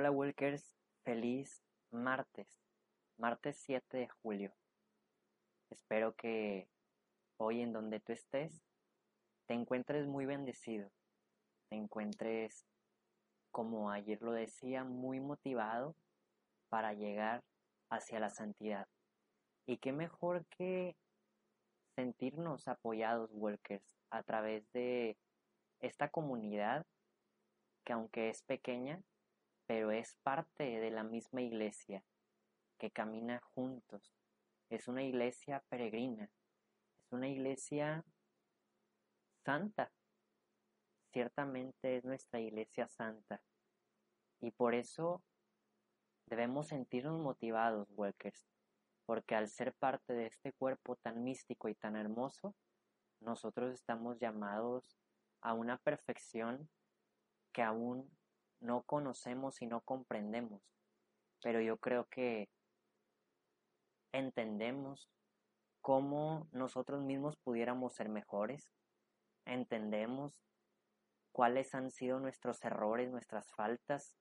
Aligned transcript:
Hola 0.00 0.12
Wilkers, 0.12 0.78
feliz 1.04 1.62
martes, 1.90 2.58
martes 3.18 3.58
7 3.58 3.98
de 3.98 4.08
julio. 4.08 4.50
Espero 5.68 6.14
que 6.14 6.70
hoy 7.36 7.60
en 7.60 7.74
donde 7.74 8.00
tú 8.00 8.14
estés 8.14 8.62
te 9.44 9.52
encuentres 9.52 10.06
muy 10.06 10.24
bendecido, 10.24 10.90
te 11.68 11.76
encuentres, 11.76 12.64
como 13.50 13.90
ayer 13.90 14.22
lo 14.22 14.32
decía, 14.32 14.84
muy 14.84 15.20
motivado 15.20 15.94
para 16.70 16.94
llegar 16.94 17.44
hacia 17.90 18.20
la 18.20 18.30
santidad. 18.30 18.88
Y 19.66 19.76
qué 19.76 19.92
mejor 19.92 20.46
que 20.46 20.96
sentirnos 21.94 22.68
apoyados, 22.68 23.28
Wilkers, 23.34 23.98
a 24.08 24.22
través 24.22 24.64
de 24.72 25.18
esta 25.80 26.08
comunidad 26.08 26.86
que 27.84 27.92
aunque 27.92 28.30
es 28.30 28.42
pequeña, 28.44 29.02
pero 29.70 29.92
es 29.92 30.16
parte 30.24 30.64
de 30.80 30.90
la 30.90 31.04
misma 31.04 31.42
iglesia 31.42 32.02
que 32.76 32.90
camina 32.90 33.40
juntos. 33.54 34.12
Es 34.68 34.88
una 34.88 35.04
iglesia 35.04 35.62
peregrina, 35.68 36.28
es 36.98 37.12
una 37.12 37.28
iglesia 37.28 38.04
santa. 39.44 39.92
Ciertamente 41.12 41.96
es 41.96 42.04
nuestra 42.04 42.40
iglesia 42.40 42.88
santa. 42.88 43.44
Y 44.40 44.50
por 44.50 44.74
eso 44.74 45.22
debemos 46.26 46.66
sentirnos 46.66 47.20
motivados, 47.20 47.86
Walkers, 47.92 48.48
porque 49.06 49.36
al 49.36 49.46
ser 49.46 49.72
parte 49.74 50.14
de 50.14 50.26
este 50.26 50.52
cuerpo 50.52 50.96
tan 50.96 51.22
místico 51.22 51.68
y 51.68 51.76
tan 51.76 51.94
hermoso, 51.94 52.56
nosotros 53.20 53.72
estamos 53.72 54.18
llamados 54.18 54.98
a 55.42 55.54
una 55.54 55.78
perfección 55.78 56.68
que 57.52 57.62
aún 57.62 58.10
no 58.60 58.82
conocemos 58.82 59.60
y 59.62 59.66
no 59.66 59.80
comprendemos, 59.80 60.62
pero 61.42 61.60
yo 61.60 61.78
creo 61.78 62.06
que 62.08 62.48
entendemos 64.12 65.08
cómo 65.80 66.48
nosotros 66.52 67.02
mismos 67.02 67.36
pudiéramos 67.38 67.94
ser 67.94 68.08
mejores, 68.08 68.70
entendemos 69.46 70.40
cuáles 71.32 71.74
han 71.74 71.90
sido 71.90 72.20
nuestros 72.20 72.62
errores, 72.64 73.10
nuestras 73.10 73.52
faltas, 73.52 74.16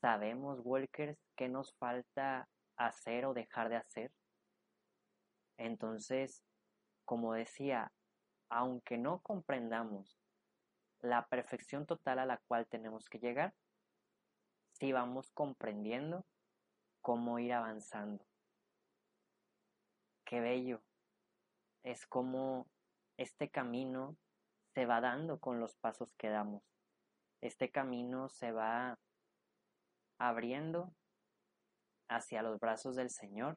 sabemos, 0.00 0.60
Walkers, 0.62 1.18
qué 1.36 1.48
nos 1.48 1.74
falta 1.74 2.48
hacer 2.76 3.24
o 3.26 3.34
dejar 3.34 3.68
de 3.68 3.76
hacer. 3.76 4.12
Entonces, 5.56 6.44
como 7.04 7.34
decía, 7.34 7.92
aunque 8.48 8.98
no 8.98 9.20
comprendamos 9.20 10.17
la 11.00 11.26
perfección 11.26 11.86
total 11.86 12.18
a 12.18 12.26
la 12.26 12.38
cual 12.38 12.66
tenemos 12.66 13.08
que 13.08 13.18
llegar 13.18 13.54
si 14.72 14.92
vamos 14.92 15.30
comprendiendo 15.32 16.24
cómo 17.00 17.38
ir 17.38 17.52
avanzando. 17.52 18.24
Qué 20.24 20.40
bello 20.40 20.82
es 21.82 22.06
como 22.06 22.66
este 23.16 23.50
camino 23.50 24.16
se 24.74 24.86
va 24.86 25.00
dando 25.00 25.40
con 25.40 25.58
los 25.58 25.74
pasos 25.76 26.12
que 26.16 26.28
damos. 26.28 26.62
Este 27.40 27.70
camino 27.70 28.28
se 28.28 28.52
va 28.52 28.98
abriendo 30.18 30.92
hacia 32.08 32.42
los 32.42 32.58
brazos 32.58 32.96
del 32.96 33.10
Señor, 33.10 33.56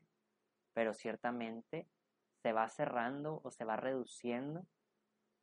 pero 0.73 0.93
ciertamente 0.93 1.87
se 2.41 2.53
va 2.53 2.67
cerrando 2.69 3.41
o 3.43 3.51
se 3.51 3.65
va 3.65 3.75
reduciendo 3.75 4.65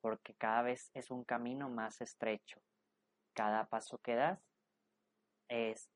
porque 0.01 0.35
cada 0.35 0.63
vez 0.63 0.91
es 0.95 1.11
un 1.11 1.25
camino 1.25 1.69
más 1.69 2.01
estrecho. 2.01 2.61
Cada 3.35 3.67
paso 3.67 3.99
que 3.99 4.15
das 4.15 4.41
es 5.49 5.89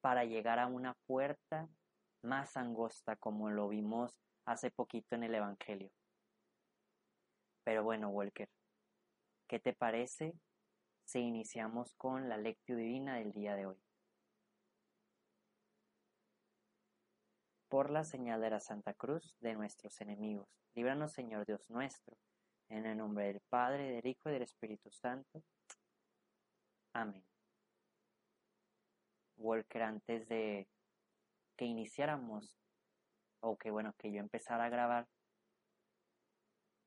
para 0.00 0.24
llegar 0.24 0.58
a 0.58 0.66
una 0.66 0.94
puerta 1.06 1.68
más 2.22 2.56
angosta 2.56 3.16
como 3.16 3.50
lo 3.50 3.68
vimos 3.68 4.20
hace 4.44 4.70
poquito 4.70 5.14
en 5.14 5.24
el 5.24 5.34
Evangelio. 5.34 5.90
Pero 7.64 7.84
bueno, 7.84 8.08
Walker, 8.08 8.48
¿qué 9.46 9.60
te 9.60 9.74
parece 9.74 10.34
si 11.04 11.20
iniciamos 11.20 11.94
con 11.94 12.28
la 12.28 12.36
lectio 12.36 12.76
divina 12.76 13.16
del 13.16 13.32
día 13.32 13.54
de 13.54 13.66
hoy? 13.66 13.82
Por 17.68 17.90
la 17.90 18.02
señal 18.04 18.40
de 18.40 18.50
la 18.50 18.60
Santa 18.60 18.94
Cruz 18.94 19.36
de 19.40 19.54
nuestros 19.54 20.00
enemigos, 20.00 20.48
líbranos 20.74 21.12
Señor 21.12 21.46
Dios 21.46 21.68
nuestro 21.70 22.16
en 22.70 22.86
el 22.86 22.96
nombre 22.96 23.26
del 23.26 23.40
Padre, 23.40 23.90
del 23.90 24.06
Hijo 24.06 24.30
y 24.30 24.32
del 24.32 24.42
Espíritu 24.42 24.90
Santo. 24.90 25.42
Amén. 26.92 27.24
Walker, 29.36 29.82
antes 29.82 30.28
de 30.28 30.68
que 31.56 31.64
iniciáramos, 31.64 32.56
o 33.40 33.56
que 33.56 33.70
bueno, 33.70 33.92
que 33.98 34.12
yo 34.12 34.20
empezara 34.20 34.64
a 34.64 34.68
grabar, 34.68 35.08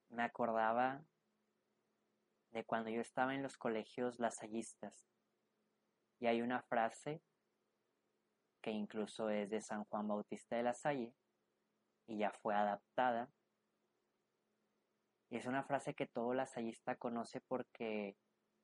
me 0.10 0.24
acordaba 0.24 1.04
de 2.52 2.64
cuando 2.64 2.90
yo 2.90 3.02
estaba 3.02 3.36
en 3.36 3.44
los 3.44 3.58
colegios 3.58 4.20
lasallistas. 4.20 5.06
Y 6.20 6.28
hay 6.28 6.42
una 6.42 6.62
frase 6.62 7.22
que 8.62 8.72
incluso 8.72 9.30
es 9.30 9.50
de 9.50 9.60
San 9.60 9.84
Juan 9.86 10.08
Bautista 10.08 10.56
de 10.56 10.64
la 10.64 10.74
Salle 10.74 11.14
y 12.08 12.20
ya 12.20 12.32
fue 12.32 12.56
adaptada 12.56 13.30
y 15.34 15.38
es 15.38 15.48
una 15.48 15.64
frase 15.64 15.96
que 15.96 16.06
todo 16.06 16.36
lasallista 16.36 16.96
conoce 16.96 17.42
porque 17.42 18.16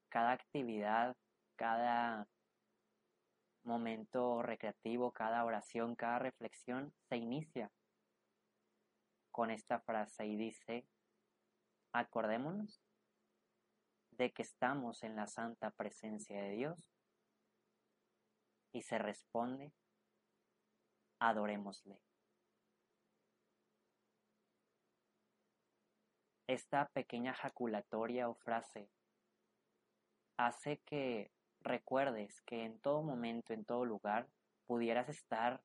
cada 0.08 0.34
actividad, 0.34 1.18
cada 1.56 2.28
momento 3.64 4.44
recreativo, 4.44 5.12
cada 5.12 5.44
oración, 5.46 5.96
cada 5.96 6.20
reflexión 6.20 6.94
se 7.08 7.18
inicia 7.18 7.72
con 9.32 9.50
esta 9.50 9.80
frase 9.80 10.28
y 10.28 10.36
dice, 10.36 10.86
acordémonos 11.92 12.80
de 14.12 14.32
que 14.32 14.44
estamos 14.44 15.02
en 15.02 15.16
la 15.16 15.26
santa 15.26 15.72
presencia 15.72 16.40
de 16.40 16.52
Dios 16.52 16.94
y 18.74 18.84
se 18.84 19.00
responde, 19.00 19.74
adorémosle. 21.18 22.00
Esta 26.50 26.90
pequeña 26.96 27.36
jaculatoria 27.36 28.28
o 28.28 28.34
frase 28.34 28.90
hace 30.36 30.80
que 30.80 31.32
recuerdes 31.62 32.42
que 32.42 32.66
en 32.66 32.80
todo 32.80 33.04
momento, 33.04 33.54
en 33.54 33.66
todo 33.66 33.86
lugar, 33.86 34.28
pudieras 34.66 35.10
estar 35.10 35.62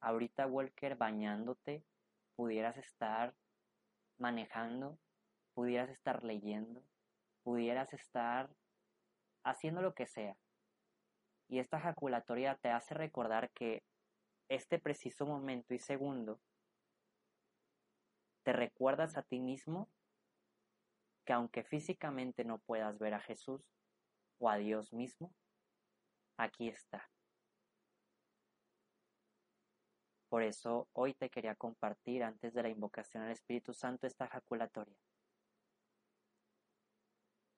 ahorita, 0.00 0.46
Walker, 0.46 0.94
bañándote, 0.94 1.82
pudieras 2.36 2.76
estar 2.76 3.34
manejando, 4.18 5.00
pudieras 5.52 5.90
estar 5.90 6.22
leyendo, 6.22 6.84
pudieras 7.42 7.92
estar 7.92 8.54
haciendo 9.42 9.82
lo 9.82 9.94
que 9.94 10.06
sea. 10.06 10.36
Y 11.48 11.58
esta 11.58 11.80
jaculatoria 11.80 12.54
te 12.54 12.70
hace 12.70 12.94
recordar 12.94 13.50
que 13.50 13.82
este 14.48 14.78
preciso 14.78 15.26
momento 15.26 15.74
y 15.74 15.80
segundo 15.80 16.38
te 18.48 18.54
recuerdas 18.54 19.18
a 19.18 19.22
ti 19.22 19.40
mismo 19.40 19.90
que 21.26 21.34
aunque 21.34 21.64
físicamente 21.64 22.46
no 22.46 22.56
puedas 22.60 22.98
ver 22.98 23.12
a 23.12 23.20
Jesús 23.20 23.60
o 24.38 24.48
a 24.48 24.56
Dios 24.56 24.94
mismo, 24.94 25.34
aquí 26.38 26.70
está. 26.70 27.10
Por 30.30 30.42
eso 30.42 30.88
hoy 30.94 31.12
te 31.12 31.28
quería 31.28 31.56
compartir 31.56 32.24
antes 32.24 32.54
de 32.54 32.62
la 32.62 32.70
invocación 32.70 33.22
al 33.22 33.32
Espíritu 33.32 33.74
Santo 33.74 34.06
esta 34.06 34.26
jaculatoria. 34.28 34.96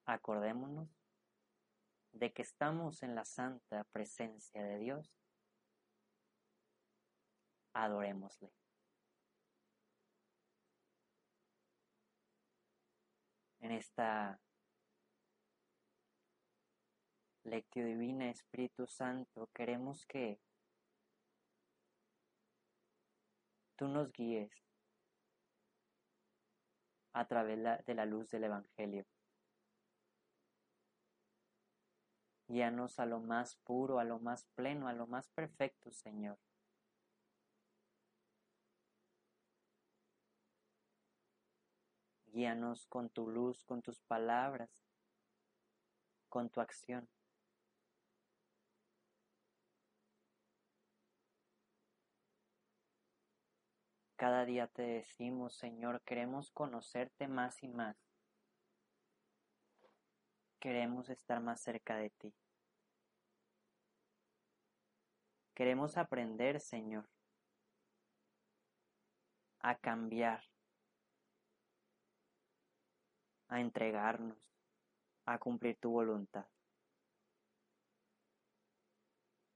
Acordémonos 0.07 0.89
de 2.11 2.33
que 2.33 2.43
estamos 2.43 3.05
en 3.05 3.15
la 3.15 3.25
santa 3.25 3.85
presencia 3.93 4.65
de 4.65 4.79
Dios. 4.79 5.15
Adorémosle. 7.75 8.60
En 13.61 13.73
esta 13.73 14.41
Lectio 17.45 17.85
Divina, 17.85 18.31
Espíritu 18.31 18.87
Santo, 18.87 19.49
queremos 19.55 20.05
que 20.07 20.41
tú 23.77 23.89
nos 23.89 24.13
guíes 24.13 24.51
a 27.13 27.27
través 27.27 27.59
de 27.87 27.95
la 27.95 28.05
luz 28.05 28.29
del 28.29 28.45
Evangelio. 28.45 29.07
Guíanos 32.47 32.99
a 32.99 33.07
lo 33.07 33.21
más 33.21 33.57
puro, 33.65 33.99
a 33.99 34.05
lo 34.05 34.19
más 34.19 34.45
pleno, 34.55 34.89
a 34.89 34.93
lo 34.93 35.07
más 35.07 35.29
perfecto, 35.31 35.91
Señor. 35.93 36.39
Guíanos 42.33 42.87
con 42.87 43.11
tu 43.11 43.29
luz, 43.29 43.65
con 43.65 43.83
tus 43.83 44.01
palabras, 44.01 44.71
con 46.29 46.49
tu 46.49 46.61
acción. 46.61 47.09
Cada 54.17 54.45
día 54.45 54.67
te 54.67 54.83
decimos, 54.83 55.55
Señor, 55.55 56.03
queremos 56.03 56.51
conocerte 56.51 57.27
más 57.27 57.63
y 57.63 57.69
más. 57.69 57.97
Queremos 60.61 61.09
estar 61.09 61.41
más 61.41 61.63
cerca 61.63 61.97
de 61.97 62.11
ti. 62.11 62.35
Queremos 65.55 65.97
aprender, 65.97 66.61
Señor, 66.61 67.09
a 69.61 69.75
cambiar, 69.77 70.45
a 73.51 73.61
entregarnos, 73.61 74.39
a 75.27 75.39
cumplir 75.39 75.77
tu 75.81 75.91
voluntad. 75.91 76.47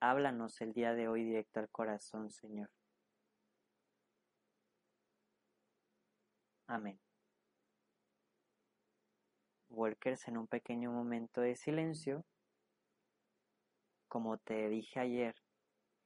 Háblanos 0.01 0.61
el 0.61 0.73
día 0.73 0.95
de 0.95 1.09
hoy 1.09 1.25
directo 1.25 1.61
al 1.61 1.71
corazón, 1.71 2.31
Señor. 2.31 2.69
Amén. 6.67 7.01
Walkers 9.69 10.27
en 10.29 10.39
un 10.39 10.49
pequeño 10.49 10.91
momento 10.91 11.41
de 11.41 11.55
silencio. 11.55 12.25
Como 14.09 14.39
te 14.39 14.69
dije 14.69 14.99
ayer, 14.99 15.37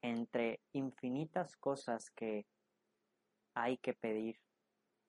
entre 0.02 0.60
infinitas 0.72 1.56
cosas 1.56 2.10
que 2.10 2.46
hay 3.54 3.78
que 3.78 3.94
pedir 3.94 4.38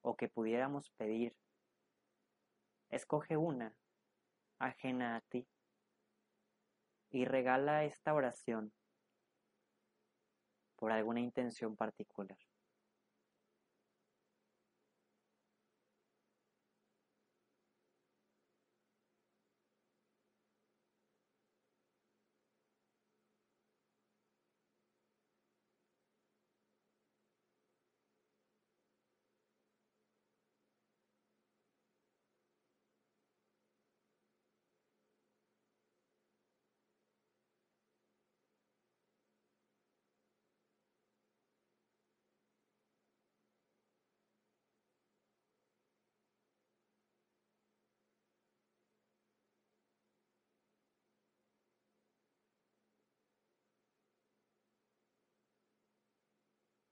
o 0.02 0.16
que 0.16 0.28
pudiéramos 0.28 0.90
pedir, 0.96 1.36
escoge 2.90 3.36
una 3.36 3.74
ajena 4.58 5.16
a 5.16 5.20
ti 5.22 5.46
y 7.10 7.24
regala 7.24 7.84
esta 7.84 8.14
oración 8.14 8.72
por 10.76 10.92
alguna 10.92 11.20
intención 11.20 11.76
particular. 11.76 12.38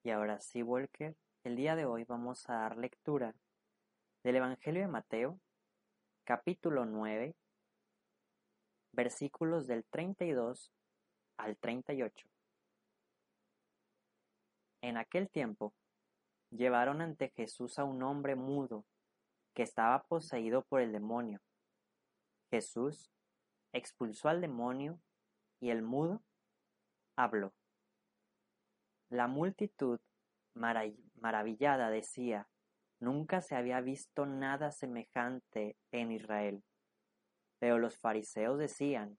Y 0.09 0.11
ahora 0.11 0.41
sí, 0.41 0.63
Walker, 0.63 1.15
el 1.45 1.55
día 1.55 1.77
de 1.77 1.85
hoy 1.85 2.05
vamos 2.05 2.49
a 2.49 2.55
dar 2.55 2.79
lectura 2.79 3.35
del 4.25 4.37
Evangelio 4.37 4.81
de 4.81 4.89
Mateo, 4.89 5.39
capítulo 6.25 6.87
9, 6.87 7.37
versículos 8.93 9.67
del 9.67 9.85
32 9.85 10.73
al 11.37 11.59
38. 11.59 12.27
En 14.81 14.97
aquel 14.97 15.29
tiempo, 15.29 15.75
llevaron 16.53 17.03
ante 17.03 17.29
Jesús 17.29 17.79
a 17.79 17.85
un 17.85 18.03
hombre 18.03 18.35
mudo 18.35 18.87
que 19.53 19.63
estaba 19.63 20.05
poseído 20.05 20.63
por 20.63 20.81
el 20.81 20.91
demonio. 20.91 21.43
Jesús 22.51 23.11
expulsó 23.75 24.31
al 24.31 24.41
demonio 24.41 24.99
y 25.61 25.69
el 25.69 25.83
mudo 25.83 26.23
habló. 27.15 27.53
La 29.11 29.27
multitud, 29.27 30.01
maravillada, 30.55 31.91
decía, 31.91 32.49
Nunca 33.01 33.41
se 33.41 33.55
había 33.55 33.81
visto 33.81 34.27
nada 34.27 34.73
semejante 34.73 35.77
en 35.93 36.11
Israel. 36.11 36.65
Pero 37.61 37.79
los 37.79 37.97
fariseos 37.97 38.59
decían, 38.59 39.19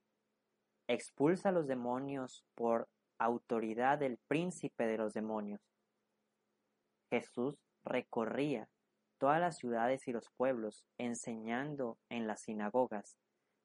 Expulsa 0.88 1.52
los 1.52 1.68
demonios 1.68 2.44
por 2.56 2.90
autoridad 3.20 4.00
del 4.00 4.18
príncipe 4.28 4.86
de 4.86 4.98
los 4.98 5.14
demonios. 5.14 5.62
Jesús 7.10 7.56
recorría 7.84 8.68
todas 9.18 9.40
las 9.40 9.58
ciudades 9.58 10.08
y 10.08 10.12
los 10.12 10.30
pueblos, 10.32 10.86
enseñando 10.98 11.98
en 12.10 12.28
las 12.28 12.42
sinagogas, 12.42 13.18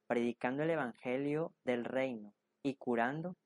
predicando 0.06 0.62
el 0.64 0.70
Evangelio 0.70 1.54
del 1.64 1.84
reino 1.84 2.34
y 2.62 2.74
curando 2.74 3.36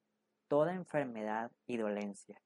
toda 0.48 0.74
enfermedad 0.74 1.52
y 1.66 1.76
dolencia. 1.76 2.40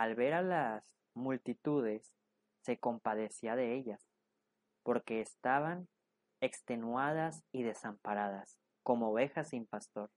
Al 0.00 0.14
ver 0.14 0.32
a 0.32 0.40
las 0.40 0.82
multitudes, 1.12 2.14
se 2.62 2.78
compadecía 2.78 3.54
de 3.54 3.74
ellas, 3.74 4.08
porque 4.82 5.20
estaban 5.20 5.90
extenuadas 6.40 7.44
y 7.52 7.64
desamparadas, 7.64 8.56
como 8.82 9.10
ovejas 9.10 9.50
sin 9.50 9.66
pastor. 9.66 10.10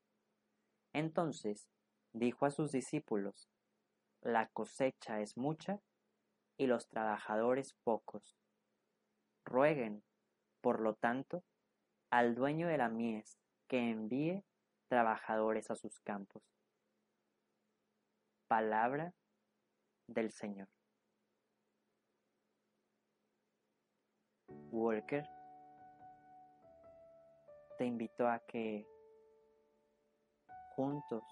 Entonces 0.94 1.68
dijo 2.13 2.46
a 2.46 2.52
sus 2.52 2.72
discípulos, 2.72 3.50
La 4.22 4.48
cosecha 4.48 5.20
es 5.20 5.36
mucha 5.36 5.82
y 6.56 6.68
los 6.68 6.88
trabajadores 6.88 7.75
pocos. 7.84 8.38
Rueguen, 9.44 10.02
por 10.62 10.80
lo 10.80 10.96
tanto, 10.96 11.44
al 12.10 12.36
dueño 12.36 12.70
de 12.70 12.78
la 12.78 12.88
mies 12.88 13.38
que 13.68 13.80
envíe 13.80 14.46
trabajadores 14.88 15.70
a 15.72 15.75
sus 15.75 16.00
campos. 16.00 16.42
Palabra 18.48 19.13
del 20.08 20.32
Señor. 20.32 20.68
Walker, 24.72 25.24
te 27.78 27.86
invito 27.86 28.28
a 28.28 28.40
que 28.40 28.88
juntos, 30.76 31.24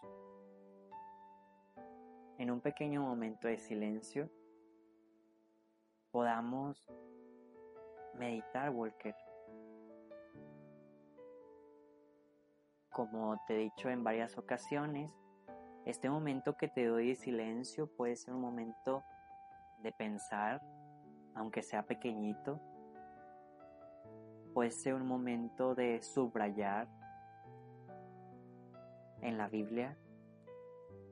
en 2.38 2.51
un 2.51 2.62
pequeño 2.62 3.01
momento 3.01 3.48
de 3.48 3.58
silencio, 3.58 4.30
podamos 6.12 6.88
meditar, 8.16 8.70
Walker. 8.70 9.16
Como 12.92 13.42
te 13.48 13.56
he 13.56 13.58
dicho 13.58 13.90
en 13.90 14.04
varias 14.04 14.38
ocasiones, 14.38 15.12
este 15.85 16.09
momento 16.09 16.55
que 16.55 16.67
te 16.67 16.85
doy 16.85 17.09
de 17.09 17.15
silencio 17.15 17.88
puede 17.88 18.15
ser 18.15 18.35
un 18.35 18.41
momento 18.41 19.03
de 19.79 19.91
pensar, 19.91 20.61
aunque 21.33 21.63
sea 21.63 21.83
pequeñito. 21.83 22.59
Puede 24.53 24.71
ser 24.71 24.93
un 24.93 25.07
momento 25.07 25.73
de 25.73 26.01
subrayar 26.01 26.88
en 29.21 29.38
la 29.38 29.47
Biblia. 29.47 29.97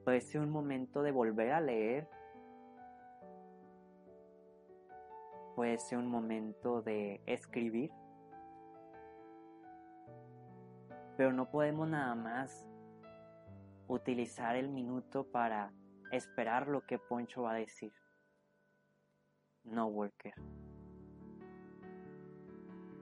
Puede 0.03 0.21
ser 0.21 0.41
un 0.41 0.51
momento 0.51 1.01
de 1.01 1.11
volver 1.11 1.51
a 1.51 1.61
leer. 1.61 2.07
Puede 5.55 5.77
ser 5.79 5.97
un 5.97 6.07
momento 6.07 6.81
de 6.81 7.21
escribir. 7.25 7.91
Pero 11.17 11.33
no 11.33 11.49
podemos 11.49 11.87
nada 11.89 12.15
más 12.15 12.68
utilizar 13.89 14.55
el 14.55 14.69
minuto 14.69 15.25
para 15.25 15.73
esperar 16.11 16.67
lo 16.67 16.85
que 16.85 16.99
Poncho 16.99 17.43
va 17.43 17.51
a 17.51 17.55
decir. 17.55 17.91
No, 19.63 19.87
Walker. 19.87 20.33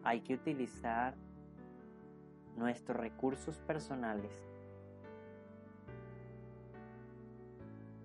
Hay 0.04 0.22
que 0.22 0.34
utilizar 0.34 1.16
nuestros 2.56 2.98
recursos 2.98 3.60
personales. 3.60 4.32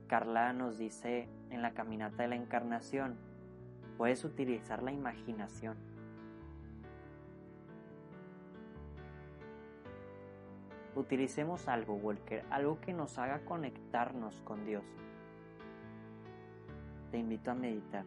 Carla 0.08 0.52
nos 0.52 0.76
dice 0.76 1.28
en 1.50 1.62
la 1.62 1.72
caminata 1.72 2.24
de 2.24 2.28
la 2.28 2.36
encarnación, 2.36 3.16
puedes 3.96 4.24
utilizar 4.24 4.82
la 4.82 4.92
imaginación. 4.92 5.91
Utilicemos 10.94 11.68
algo, 11.68 11.94
Walker, 11.94 12.44
algo 12.50 12.80
que 12.80 12.92
nos 12.92 13.18
haga 13.18 13.44
conectarnos 13.44 14.40
con 14.42 14.66
Dios. 14.66 14.84
Te 17.10 17.18
invito 17.18 17.50
a 17.50 17.54
meditar. 17.54 18.04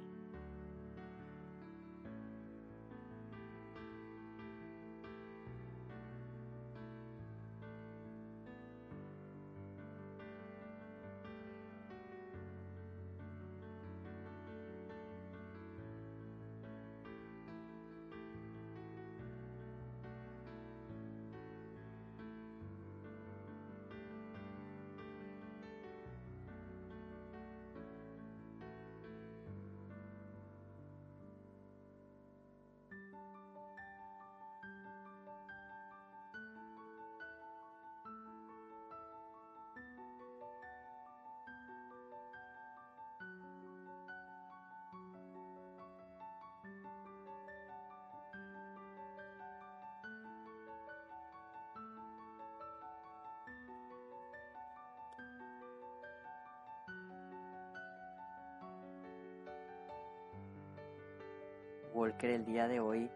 Walker 62.05 62.29
el 62.29 62.45
día 62.45 62.67
de 62.67 62.79
hoy, 62.79 63.09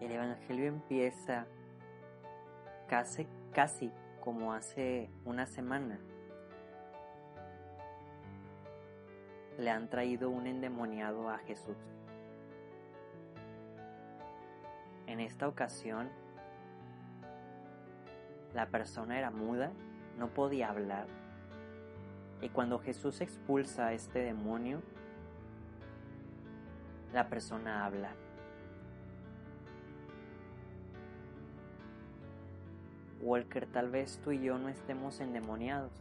el 0.00 0.10
Evangelio 0.10 0.68
empieza 0.68 1.44
casi, 2.88 3.26
casi 3.52 3.92
como 4.22 4.54
hace 4.54 5.10
una 5.26 5.44
semana. 5.44 5.98
Le 9.58 9.68
han 9.68 9.90
traído 9.90 10.30
un 10.30 10.46
endemoniado 10.46 11.28
a 11.28 11.36
Jesús. 11.40 11.76
En 15.06 15.20
esta 15.20 15.46
ocasión, 15.46 16.08
la 18.54 18.64
persona 18.70 19.18
era 19.18 19.30
muda, 19.30 19.72
no 20.16 20.28
podía 20.28 20.70
hablar. 20.70 21.06
Y 22.40 22.48
cuando 22.48 22.78
Jesús 22.78 23.20
expulsa 23.20 23.88
a 23.88 23.92
este 23.92 24.20
demonio, 24.20 24.80
la 27.14 27.28
persona 27.28 27.86
habla. 27.86 28.10
Walker, 33.22 33.66
tal 33.66 33.88
vez 33.88 34.20
tú 34.24 34.32
y 34.32 34.42
yo 34.42 34.58
no 34.58 34.68
estemos 34.68 35.20
endemoniados. 35.20 35.92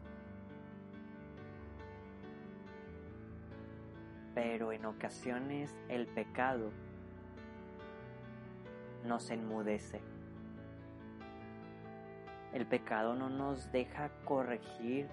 Pero 4.33 4.71
en 4.71 4.85
ocasiones 4.85 5.71
el 5.87 6.07
pecado 6.07 6.71
nos 9.05 9.29
enmudece. 9.29 10.01
El 12.53 12.65
pecado 12.65 13.13
no 13.13 13.29
nos 13.29 13.71
deja 13.71 14.09
corregir, 14.25 15.07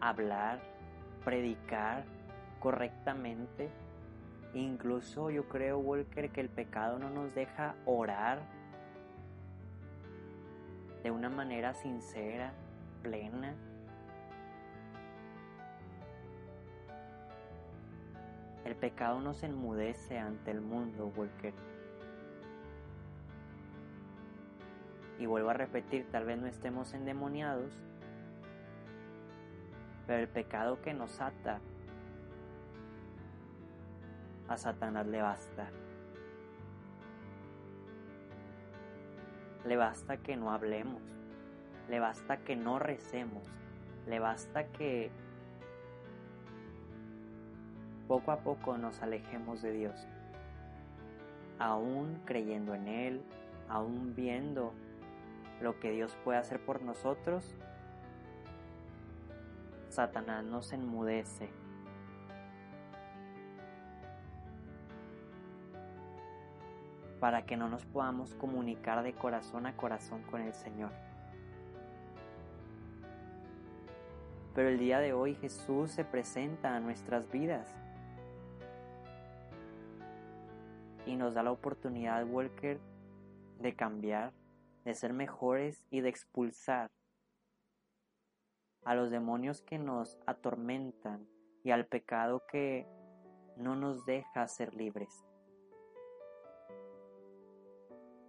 hablar, 0.00 0.60
predicar, 1.24 2.04
correctamente. 2.62 3.68
Incluso 4.54 5.30
yo 5.30 5.48
creo, 5.48 5.78
Walker, 5.78 6.30
que 6.30 6.40
el 6.40 6.48
pecado 6.48 6.98
no 6.98 7.10
nos 7.10 7.34
deja 7.34 7.74
orar 7.86 8.40
de 11.02 11.10
una 11.10 11.28
manera 11.28 11.74
sincera, 11.74 12.52
plena. 13.02 13.54
El 18.64 18.76
pecado 18.76 19.20
nos 19.20 19.42
enmudece 19.42 20.18
ante 20.18 20.52
el 20.52 20.60
mundo, 20.60 21.12
Walker. 21.16 21.52
Y 25.18 25.26
vuelvo 25.26 25.50
a 25.50 25.54
repetir, 25.54 26.06
tal 26.10 26.24
vez 26.26 26.38
no 26.38 26.46
estemos 26.46 26.94
endemoniados, 26.94 27.72
pero 30.06 30.20
el 30.20 30.28
pecado 30.28 30.80
que 30.82 30.94
nos 30.94 31.20
ata 31.20 31.60
a 34.52 34.58
Satanás 34.58 35.06
le 35.06 35.22
basta. 35.22 35.70
Le 39.64 39.76
basta 39.76 40.18
que 40.18 40.36
no 40.36 40.50
hablemos, 40.50 41.00
le 41.88 42.00
basta 42.00 42.38
que 42.38 42.54
no 42.56 42.78
recemos, 42.78 43.46
le 44.06 44.18
basta 44.18 44.66
que 44.68 45.10
poco 48.08 48.32
a 48.32 48.40
poco 48.40 48.76
nos 48.76 49.00
alejemos 49.00 49.62
de 49.62 49.72
Dios, 49.72 50.06
aún 51.58 52.20
creyendo 52.26 52.74
en 52.74 52.88
Él, 52.88 53.22
aún 53.68 54.14
viendo 54.14 54.74
lo 55.62 55.78
que 55.78 55.92
Dios 55.92 56.14
puede 56.24 56.38
hacer 56.38 56.62
por 56.62 56.82
nosotros, 56.82 57.54
Satanás 59.88 60.44
nos 60.44 60.72
enmudece 60.72 61.61
para 67.22 67.46
que 67.46 67.56
no 67.56 67.68
nos 67.68 67.86
podamos 67.86 68.34
comunicar 68.34 69.00
de 69.04 69.12
corazón 69.12 69.66
a 69.66 69.76
corazón 69.76 70.24
con 70.24 70.40
el 70.40 70.52
Señor. 70.54 70.90
Pero 74.56 74.68
el 74.68 74.76
día 74.76 74.98
de 74.98 75.12
hoy 75.12 75.36
Jesús 75.36 75.92
se 75.92 76.04
presenta 76.04 76.74
a 76.74 76.80
nuestras 76.80 77.30
vidas 77.30 77.72
y 81.06 81.14
nos 81.14 81.34
da 81.34 81.44
la 81.44 81.52
oportunidad, 81.52 82.26
Walker, 82.26 82.80
de 83.60 83.76
cambiar, 83.76 84.32
de 84.84 84.92
ser 84.92 85.12
mejores 85.12 85.86
y 85.90 86.00
de 86.00 86.08
expulsar 86.08 86.90
a 88.84 88.96
los 88.96 89.12
demonios 89.12 89.62
que 89.62 89.78
nos 89.78 90.18
atormentan 90.26 91.28
y 91.62 91.70
al 91.70 91.86
pecado 91.86 92.42
que 92.50 92.88
no 93.56 93.76
nos 93.76 94.04
deja 94.06 94.48
ser 94.48 94.74
libres 94.74 95.24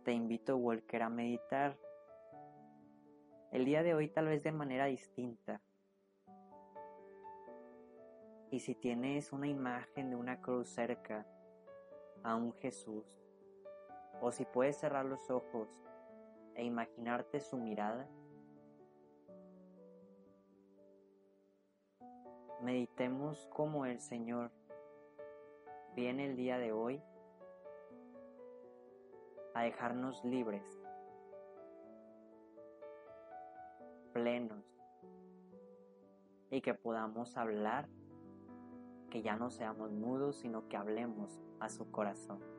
te 0.03 0.11
invito, 0.11 0.57
Walker, 0.57 1.01
a 1.03 1.09
meditar 1.09 1.77
el 3.51 3.65
día 3.65 3.83
de 3.83 3.93
hoy 3.93 4.09
tal 4.09 4.27
vez 4.27 4.43
de 4.43 4.51
manera 4.51 4.85
distinta. 4.85 5.61
Y 8.51 8.59
si 8.59 8.75
tienes 8.75 9.31
una 9.31 9.47
imagen 9.47 10.09
de 10.09 10.15
una 10.15 10.41
cruz 10.41 10.69
cerca 10.69 11.25
a 12.21 12.35
un 12.35 12.53
Jesús, 12.53 13.05
o 14.21 14.31
si 14.31 14.45
puedes 14.45 14.77
cerrar 14.77 15.05
los 15.05 15.29
ojos 15.31 15.69
e 16.55 16.63
imaginarte 16.63 17.39
su 17.39 17.57
mirada, 17.57 18.07
meditemos 22.61 23.47
cómo 23.51 23.85
el 23.85 23.99
Señor 23.99 24.51
viene 25.95 26.25
el 26.25 26.35
día 26.35 26.57
de 26.57 26.71
hoy 26.71 27.01
a 29.53 29.61
dejarnos 29.61 30.23
libres, 30.23 30.63
plenos, 34.11 34.63
y 36.49 36.61
que 36.61 36.73
podamos 36.73 37.35
hablar, 37.37 37.87
que 39.09 39.21
ya 39.21 39.35
no 39.35 39.49
seamos 39.49 39.91
mudos, 39.91 40.37
sino 40.37 40.67
que 40.67 40.77
hablemos 40.77 41.39
a 41.59 41.69
su 41.69 41.89
corazón. 41.91 42.52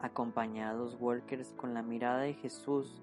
Acompañados 0.00 0.96
Walkers 1.00 1.52
con 1.54 1.74
la 1.74 1.82
mirada 1.82 2.20
de 2.20 2.34
Jesús. 2.34 3.02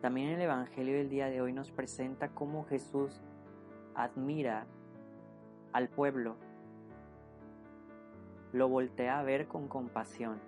También 0.00 0.30
el 0.30 0.40
Evangelio 0.40 0.96
del 0.96 1.08
día 1.10 1.26
de 1.26 1.40
hoy 1.40 1.52
nos 1.52 1.70
presenta 1.70 2.30
cómo 2.30 2.64
Jesús 2.64 3.22
admira 3.94 4.66
al 5.72 5.88
pueblo, 5.88 6.36
lo 8.52 8.68
voltea 8.68 9.18
a 9.18 9.22
ver 9.22 9.48
con 9.48 9.66
compasión. 9.66 10.40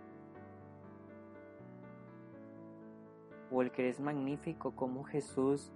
Walker 3.51 3.85
es 3.85 4.01
magnífico 4.01 4.75
como 4.77 5.05
Jesús 5.05 5.73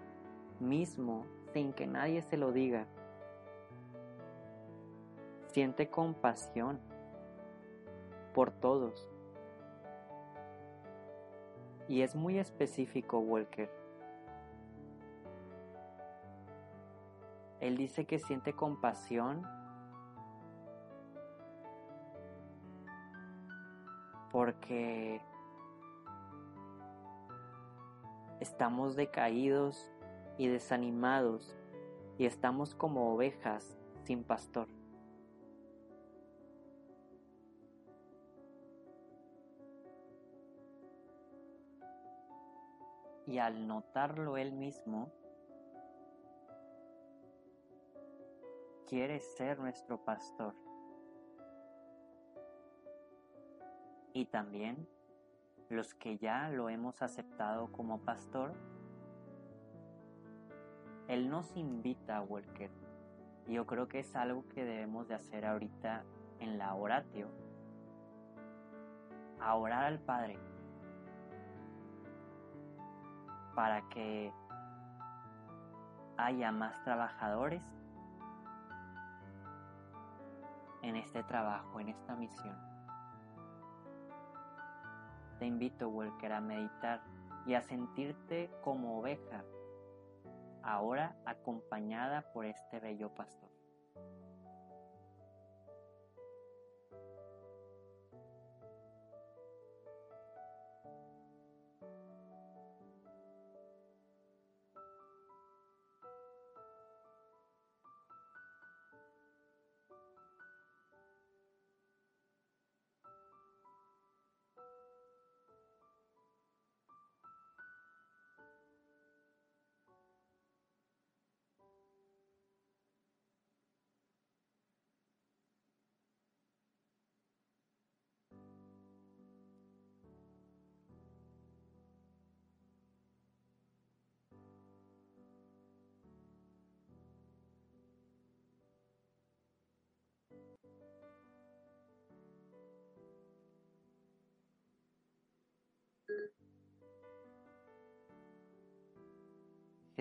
mismo, 0.61 1.25
sin 1.53 1.73
que 1.73 1.87
nadie 1.87 2.23
se 2.23 2.37
lo 2.37 2.53
diga, 2.53 2.87
siente 5.49 5.89
compasión 5.89 6.79
por 8.35 8.53
todos. 8.53 9.10
Y 11.91 12.03
es 12.03 12.15
muy 12.15 12.39
específico 12.39 13.19
Walker. 13.19 13.69
Él 17.59 17.77
dice 17.77 18.05
que 18.05 18.21
siente 18.21 18.53
compasión 18.53 19.43
porque 24.31 25.21
estamos 28.39 28.95
decaídos 28.95 29.91
y 30.39 30.47
desanimados 30.47 31.57
y 32.19 32.27
estamos 32.27 32.77
como 32.77 33.13
ovejas 33.13 33.77
sin 34.05 34.23
pastor. 34.23 34.69
Y 43.27 43.39
al 43.39 43.67
notarlo 43.67 44.37
él 44.37 44.53
mismo, 44.53 45.13
quiere 48.87 49.21
ser 49.21 49.59
nuestro 49.61 50.05
pastor. 50.05 50.55
Y 54.13 54.27
también 54.27 54.89
los 55.71 55.95
que 55.95 56.19
ya 56.19 56.51
lo 56.51 56.69
hemos 56.69 57.01
aceptado 57.01 57.71
como 57.71 58.01
pastor, 58.01 58.53
Él 61.07 61.31
nos 61.31 61.57
invita 61.57 62.17
a 62.17 62.23
Walker. 62.23 62.71
Y 63.47 63.55
yo 63.55 63.67
creo 63.67 63.87
que 63.87 64.01
es 64.01 64.17
algo 64.17 64.47
que 64.49 64.65
debemos 64.65 65.07
de 65.07 65.15
hacer 65.15 65.47
ahorita 65.47 66.05
en 66.41 66.59
la 66.59 66.75
oratio. 66.75 67.29
A 69.41 69.55
orar 69.55 69.85
al 69.85 70.01
Padre. 70.01 70.39
Para 73.55 73.83
que 73.89 74.33
haya 76.17 76.53
más 76.53 76.83
trabajadores 76.85 77.63
en 80.83 80.97
este 80.97 81.23
trabajo, 81.23 81.81
en 81.81 81.89
esta 81.89 82.15
misión. 82.15 82.57
Te 85.39 85.47
invito, 85.47 85.89
Walker, 85.89 86.33
a 86.33 86.41
meditar 86.41 87.01
y 87.47 87.55
a 87.55 87.63
sentirte 87.63 88.51
como 88.63 88.99
oveja, 88.99 89.43
ahora 90.63 91.17
acompañada 91.25 92.23
por 92.33 92.45
este 92.45 92.79
bello 92.81 93.15
pastor. 93.15 93.50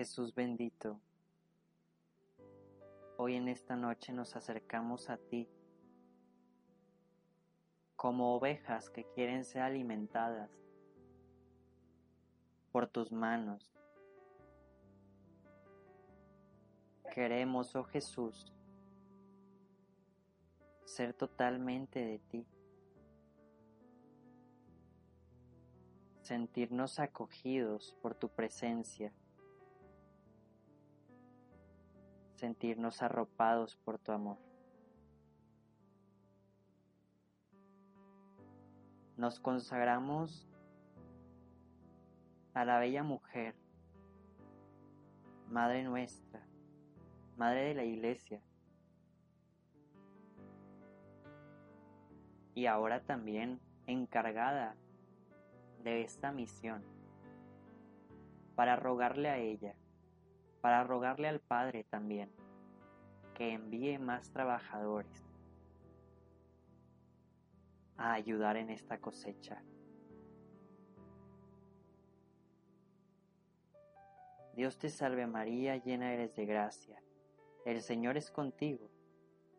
Jesús 0.00 0.34
bendito, 0.34 0.98
hoy 3.18 3.34
en 3.34 3.48
esta 3.48 3.76
noche 3.76 4.14
nos 4.14 4.34
acercamos 4.34 5.10
a 5.10 5.18
ti 5.18 5.46
como 7.96 8.34
ovejas 8.34 8.88
que 8.88 9.04
quieren 9.04 9.44
ser 9.44 9.60
alimentadas 9.60 10.50
por 12.72 12.86
tus 12.86 13.12
manos. 13.12 13.70
Queremos, 17.12 17.76
oh 17.76 17.84
Jesús, 17.84 18.54
ser 20.86 21.12
totalmente 21.12 22.02
de 22.02 22.18
ti. 22.20 22.46
Sentirnos 26.22 26.98
acogidos 26.98 27.94
por 28.00 28.14
tu 28.14 28.30
presencia. 28.30 29.12
Sentirnos 32.40 33.02
arropados 33.02 33.76
por 33.76 33.98
tu 33.98 34.12
amor. 34.12 34.38
Nos 39.18 39.38
consagramos 39.38 40.48
a 42.54 42.64
la 42.64 42.78
bella 42.78 43.02
mujer, 43.02 43.54
Madre 45.50 45.84
nuestra, 45.84 46.40
Madre 47.36 47.64
de 47.64 47.74
la 47.74 47.84
Iglesia, 47.84 48.40
y 52.54 52.64
ahora 52.64 53.02
también 53.02 53.60
encargada 53.86 54.76
de 55.84 56.00
esta 56.00 56.32
misión, 56.32 56.82
para 58.54 58.76
rogarle 58.76 59.28
a 59.28 59.36
ella 59.36 59.74
para 60.60 60.84
rogarle 60.84 61.28
al 61.28 61.40
Padre 61.40 61.84
también 61.84 62.30
que 63.34 63.52
envíe 63.52 63.98
más 63.98 64.30
trabajadores 64.30 65.24
a 67.96 68.12
ayudar 68.12 68.56
en 68.56 68.70
esta 68.70 68.98
cosecha. 68.98 69.62
Dios 74.54 74.78
te 74.78 74.90
salve 74.90 75.26
María, 75.26 75.76
llena 75.76 76.12
eres 76.12 76.34
de 76.34 76.44
gracia. 76.44 77.02
El 77.64 77.80
Señor 77.80 78.16
es 78.18 78.30
contigo. 78.30 78.90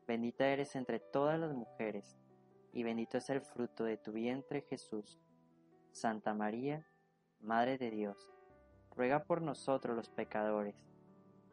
Bendita 0.06 0.48
eres 0.48 0.76
entre 0.76 1.00
todas 1.00 1.40
las 1.40 1.54
mujeres, 1.54 2.20
y 2.74 2.84
bendito 2.84 3.18
es 3.18 3.30
el 3.30 3.42
fruto 3.42 3.84
de 3.84 3.98
tu 3.98 4.12
vientre 4.12 4.62
Jesús. 4.62 5.20
Santa 5.92 6.34
María, 6.34 6.88
Madre 7.40 7.78
de 7.80 7.90
Dios, 7.90 8.32
ruega 8.96 9.24
por 9.24 9.42
nosotros 9.42 9.96
los 9.96 10.10
pecadores 10.10 10.76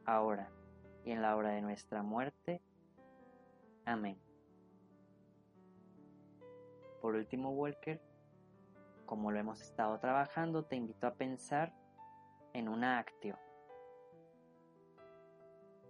ahora 0.04 0.50
y 1.04 1.12
en 1.12 1.22
la 1.22 1.36
hora 1.36 1.50
de 1.50 1.62
nuestra 1.62 2.02
muerte. 2.02 2.60
Amén. 3.84 4.18
Por 7.00 7.14
último, 7.14 7.50
Walker, 7.50 8.00
como 9.06 9.30
lo 9.30 9.38
hemos 9.38 9.60
estado 9.60 9.98
trabajando, 9.98 10.64
te 10.64 10.76
invito 10.76 11.06
a 11.06 11.14
pensar 11.14 11.72
en 12.52 12.68
una 12.68 12.98
actio. 12.98 13.38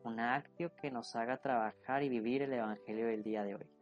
Una 0.05 0.37
actio 0.37 0.75
que 0.77 0.91
nos 0.91 1.17
haga 1.17 1.39
trabajar 1.39 2.03
y 2.03 2.09
vivir 2.09 2.43
el 2.43 2.53
Evangelio 2.53 3.07
del 3.07 3.25
día 3.25 3.43
de 3.43 3.57
hoy. 3.57 3.78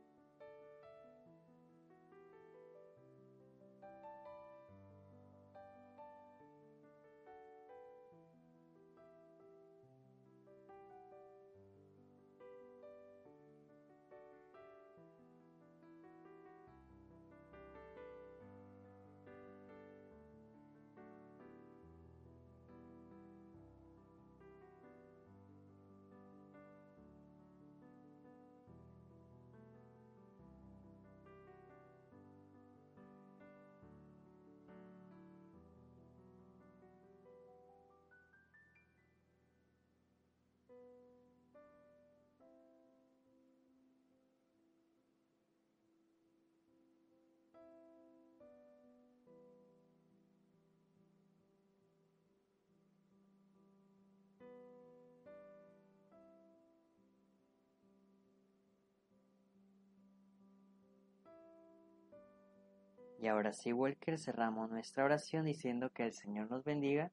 Y 63.21 63.29
ahora 63.29 63.53
sí, 63.53 63.73
Walker, 63.73 64.19
cerramos 64.19 64.71
nuestra 64.71 65.05
oración 65.05 65.47
diciendo 65.47 65.91
que 65.91 66.05
el 66.05 66.13
Señor 66.13 66.51
nos 66.51 66.65
bendiga, 66.65 67.11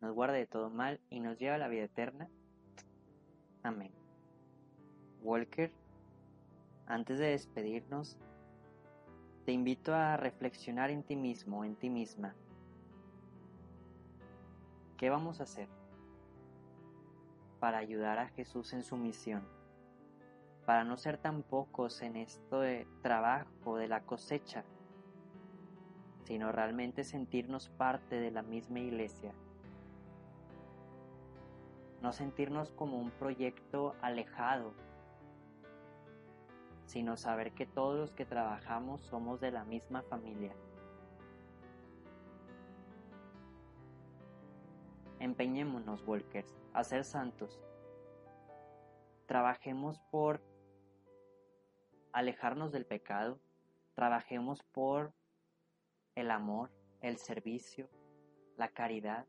nos 0.00 0.12
guarde 0.14 0.38
de 0.38 0.46
todo 0.46 0.68
mal 0.68 1.00
y 1.10 1.20
nos 1.20 1.38
lleve 1.38 1.54
a 1.54 1.58
la 1.58 1.68
vida 1.68 1.84
eterna. 1.84 2.28
Amén. 3.62 3.92
Walker, 5.22 5.72
antes 6.86 7.18
de 7.18 7.26
despedirnos, 7.26 8.18
te 9.46 9.52
invito 9.52 9.94
a 9.94 10.16
reflexionar 10.16 10.90
en 10.90 11.02
ti 11.02 11.16
mismo, 11.16 11.64
en 11.64 11.76
ti 11.76 11.88
misma. 11.88 12.34
¿Qué 14.96 15.08
vamos 15.10 15.40
a 15.40 15.44
hacer 15.44 15.68
para 17.60 17.78
ayudar 17.78 18.18
a 18.18 18.28
Jesús 18.28 18.72
en 18.72 18.82
su 18.82 18.96
misión? 18.96 19.46
Para 20.66 20.84
no 20.84 20.96
ser 20.96 21.18
tan 21.18 21.42
pocos 21.42 22.02
en 22.02 22.16
esto 22.16 22.60
de 22.60 22.86
trabajo, 23.02 23.76
de 23.76 23.88
la 23.88 24.00
cosecha, 24.02 24.64
sino 26.24 26.52
realmente 26.52 27.04
sentirnos 27.04 27.68
parte 27.68 28.16
de 28.16 28.30
la 28.30 28.42
misma 28.42 28.80
iglesia. 28.80 29.32
No 32.02 32.12
sentirnos 32.12 32.72
como 32.72 32.98
un 32.98 33.10
proyecto 33.10 33.94
alejado, 34.02 34.74
sino 36.86 37.16
saber 37.16 37.52
que 37.52 37.66
todos 37.66 37.98
los 37.98 38.12
que 38.12 38.26
trabajamos 38.26 39.02
somos 39.02 39.40
de 39.40 39.50
la 39.50 39.64
misma 39.64 40.02
familia. 40.02 40.54
Empeñémonos, 45.20 46.06
Walkers, 46.06 46.54
a 46.74 46.84
ser 46.84 47.04
santos. 47.04 47.58
Trabajemos 49.26 49.98
por 50.10 50.42
alejarnos 52.12 52.72
del 52.72 52.84
pecado, 52.84 53.38
trabajemos 53.94 54.62
por 54.62 55.12
el 56.14 56.30
amor, 56.30 56.70
el 57.00 57.18
servicio, 57.18 57.88
la 58.56 58.68
caridad. 58.68 59.26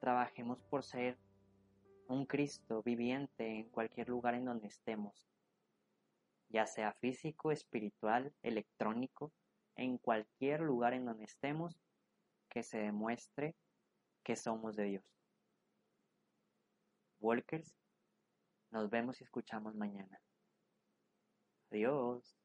Trabajemos 0.00 0.62
por 0.62 0.82
ser 0.82 1.18
un 2.08 2.26
Cristo 2.26 2.82
viviente 2.82 3.46
en 3.46 3.68
cualquier 3.70 4.08
lugar 4.08 4.34
en 4.34 4.44
donde 4.44 4.66
estemos, 4.66 5.28
ya 6.48 6.66
sea 6.66 6.92
físico, 6.94 7.52
espiritual, 7.52 8.34
electrónico, 8.42 9.32
en 9.76 9.98
cualquier 9.98 10.60
lugar 10.60 10.94
en 10.94 11.04
donde 11.04 11.24
estemos, 11.24 11.80
que 12.48 12.62
se 12.64 12.78
demuestre 12.78 13.54
que 14.24 14.34
somos 14.34 14.74
de 14.74 14.84
Dios. 14.84 15.04
Walkers, 17.20 17.76
nos 18.70 18.90
vemos 18.90 19.20
y 19.20 19.24
escuchamos 19.24 19.74
mañana. 19.76 20.20
Adiós. 21.70 22.39